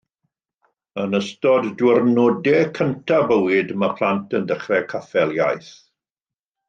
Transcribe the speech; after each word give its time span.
Yn 1.01 1.17
ystod 1.17 1.67
diwrnodau 1.81 2.63
cyntaf 2.79 3.27
bywyd 3.33 3.75
mae 3.83 3.95
plant 4.01 4.35
yn 4.41 4.49
dechrau 4.53 4.83
caffael 4.95 5.37
iaith 5.39 5.71